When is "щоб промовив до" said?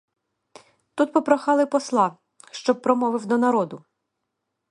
2.51-3.37